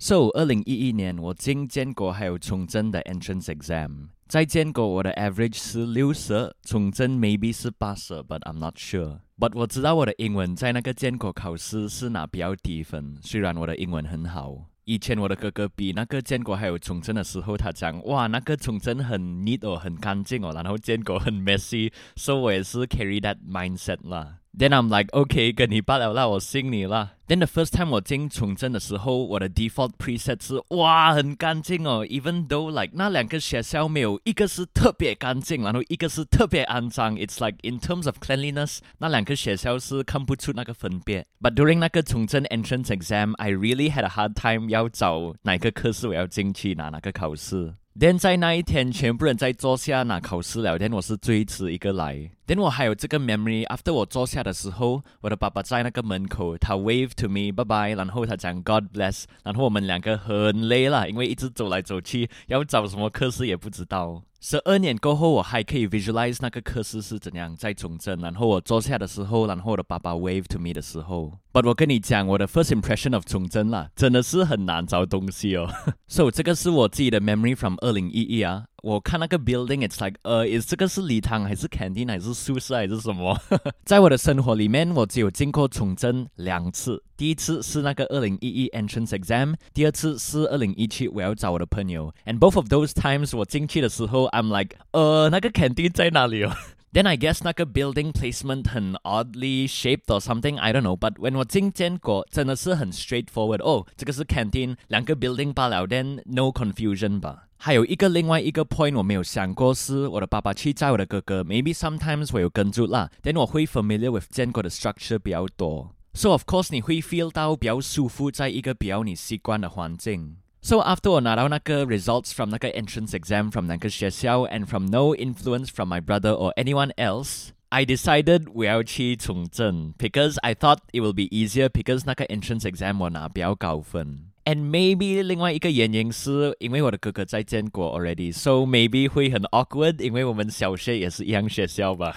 [0.00, 9.18] So，二零一一年我进建国还有崇真的 entrance exam，在建国我的 average 是六十，崇真 maybe 是八十，but I'm not sure。
[9.36, 14.68] But 我知道我的英文在那个建国考试是拿比较低分，虽然我的英文很好。
[14.84, 24.37] 以前我的哥哥比那个建国还有崇真的时候，他讲哇，那个崇真很 neat 哦，很干净哦，然后建国很 messy，so 我也是 carry that mindset 啦。
[24.58, 27.12] Then I'm like, OK，跟你罢了啦，我信你啦。
[27.28, 37.14] Then the first time 我进崇真的时候，我的 default preset 是哇很干净哦，even though like 那两个学校没有一个是特别干净，然后一个是特别肮脏。
[37.14, 41.24] It's like in terms of cleanliness，那两个学校是看不出那个分别。
[41.40, 47.74] But during 那个崇真 entrance exam，I really had a hard time 要找哪个科室我要进去拿哪个考试。
[47.96, 50.76] then 在那一天，全部人在坐下拿考试了。
[50.76, 52.30] then 我是最迟一个来。
[52.48, 53.64] Then 我还有这个 memory。
[53.66, 57.90] after 我坐下的时候，我的爸爸在那个门口，他 wave to me，拜拜。
[57.94, 59.24] 然后他讲 God bless。
[59.44, 64.22] 然后我们两个很累了，因为一直走来走去，要找什么课室也不知道。
[64.40, 68.16] 十二年过后，我还可以 visualize 那个课室是怎样在重振。
[68.20, 75.68] 然后我坐下的时候，然后我的爸爸 wave to me 的时候，but 我跟你讲，我的 first impression of 重振啦，真的是很难找东西哦。
[76.06, 78.66] so 这个是我自己的 memory from 二零一一啊。
[78.82, 83.36] 我看那个 building，i t s like，呃，这个是礼堂还是 canteen 还是宿舍还是什么？
[83.84, 92.14] 在我的生活里面，我只有经过崇正两次，第一次是那个二零一一 entrance exam，第二次是二零一七我要找我的朋友。
[92.24, 96.52] And both of those times，我进去的时候，I'm like，呃，那个 canteen 在哪里哦？
[96.92, 100.96] then I guess 那个 building placement 很 oddly shaped or something I don't know.
[100.96, 107.20] But when 我进建国真的是很 straightforward oh, canteen, canteen，两个 building Then no confusion
[107.60, 115.94] 还有一个另外一个 point 我没有想过是我的爸爸去载我的哥哥，maybe sometimes 我有跟住啦，then 我会 familiar with 建国的 structure 比较多。
[116.14, 120.36] So of course 你会 feel 到比较舒服，在一个比较你习惯的环境。
[120.60, 126.00] so after 我拿到那个 results from 那个 entrance exam from 那个学校 and from no influence from my
[126.00, 132.02] brother or anyone else, I decided 我要去崇正 because I thought it will be easier because
[132.06, 134.24] 那个 entrance exam 我拿比较高分。
[134.44, 142.16] And maybe 另外一个原因是因为我的哥哥在建国 already, so maybe 会很 awkward，因为我们小学也是一样学校吧。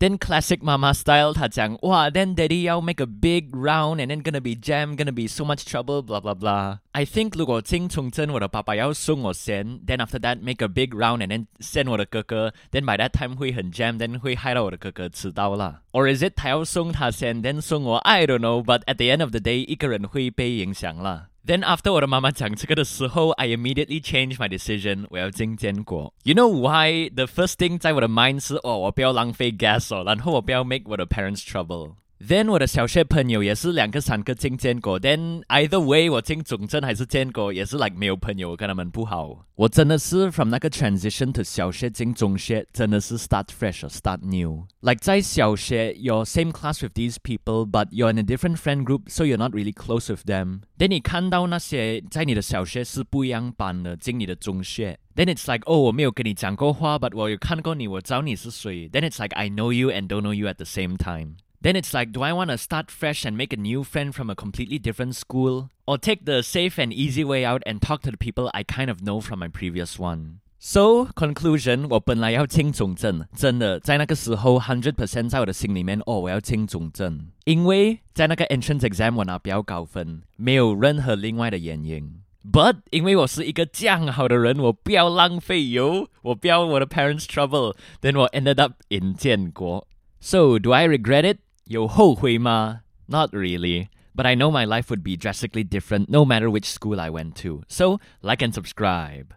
[0.00, 4.96] Then classic mama style，他讲哇，then daddy 要 make a big round and then gonna be jam,
[4.96, 6.78] gonna be so much trouble, blah blah blah.
[6.92, 13.10] I think 如果进重真，我的爸爸要送我先，then after that make a big round and then send 我的哥哥，then by that
[13.10, 15.80] time 会很 jam，then 会害到我的哥哥迟到啦。
[15.92, 17.96] Or is it 他要送他先，then 送我？
[17.98, 21.27] I don't know, but at the end of the day，一个人会被影响啦。
[21.49, 26.13] then after 我的妈妈讲这个的时候，I immediately changed my decision，我要进建国。
[26.23, 27.09] You know why?
[27.09, 31.93] The first thing 在我的 mind 是哦，我不要浪费 gas 哦，然后我不要 make 我的 parents trouble。
[32.19, 39.45] then 我的小学朋友也是两个三个进建国，Then either way 我进崇正还是建国，也是 like 没有朋友，我跟他们不好。
[39.55, 44.65] 我真的是 from 那个 transition to 小学进中学，真的是 start fresh or start new。
[44.81, 49.73] Like 在小学，you're same class with these people，but you're in a different friend group，so you're not really
[49.73, 50.61] close with them。
[50.77, 54.99] Then 你看到那些在你的小学是不一样班的，进你的中学。
[55.15, 58.89] Then it's like, oh, 我没有跟你讲过话，but 我有看过你，我知道你是谁。
[58.89, 61.35] Then it's like I know you and don't know you at the same time.
[61.61, 64.29] Then it's like, do I want to start fresh and make a new friend from
[64.29, 65.69] a completely different school?
[65.85, 68.89] Or take the safe and easy way out and talk to the people I kind
[68.89, 70.39] of know from my previous one?
[70.57, 82.21] So conclusion, conclusion，我本来要进崇正，真的在那个时候 hundred percent 在我的心里面，哦，我要进崇正，因为在那个 entrance exam 我拿比较高分，没有任何另外的原因。
[82.49, 89.85] But 因为我是一个这样好的人，我不要浪费油，我不要我的 parents trouble，then 我 ended up in 建国。
[90.21, 91.39] So do I regret it?
[91.68, 92.80] 有后悔吗?
[93.06, 93.88] Not really.
[94.14, 97.34] But I know my life would be drastically different no matter which school I went
[97.42, 97.62] to.
[97.68, 99.34] So, like and subscribe.